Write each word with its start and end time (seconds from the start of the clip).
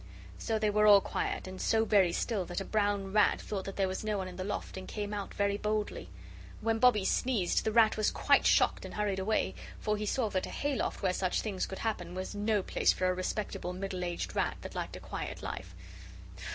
So 0.39 0.57
they 0.57 0.71
were 0.71 0.87
all 0.87 0.99
quiet 0.99 1.45
and 1.47 1.61
so 1.61 1.85
very 1.85 2.11
still 2.11 2.43
that 2.45 2.59
a 2.59 2.65
brown 2.65 3.13
rat 3.13 3.39
thought 3.39 3.65
that 3.65 3.75
there 3.75 3.87
was 3.87 4.03
no 4.03 4.17
one 4.17 4.27
in 4.27 4.35
the 4.35 4.43
loft 4.43 4.75
and 4.75 4.87
came 4.87 5.13
out 5.13 5.31
very 5.35 5.57
boldly. 5.57 6.09
When 6.59 6.79
Bobbie 6.79 7.05
sneezed, 7.05 7.63
the 7.63 7.71
rat 7.71 7.97
was 7.97 8.09
quite 8.09 8.47
shocked 8.47 8.83
and 8.83 8.95
hurried 8.95 9.19
away, 9.19 9.53
for 9.79 9.97
he 9.97 10.07
saw 10.07 10.27
that 10.31 10.47
a 10.47 10.49
hay 10.49 10.73
loft 10.75 11.03
where 11.03 11.13
such 11.13 11.41
things 11.41 11.67
could 11.67 11.77
happen 11.85 12.15
was 12.15 12.33
no 12.33 12.63
place 12.63 12.91
for 12.91 13.09
a 13.09 13.13
respectable 13.13 13.73
middle 13.73 14.03
aged 14.03 14.35
rat 14.35 14.57
that 14.61 14.73
liked 14.73 14.95
a 14.95 14.99
quiet 14.99 15.43
life. 15.43 15.75